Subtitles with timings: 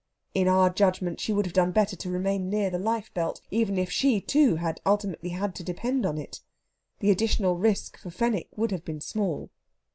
[0.33, 3.77] In our judgment, she would have done better to remain near the life belt, even
[3.77, 6.41] if she, too, had ultimately had to depend on it.
[7.01, 9.51] The additional risk for Fenwick would have been small.